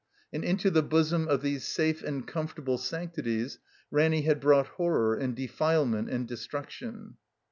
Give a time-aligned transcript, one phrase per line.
[0.33, 3.59] And into the bosom of these safe and comfortable sanctities
[3.91, 7.17] Ranny had brought horror and defilement and destruction.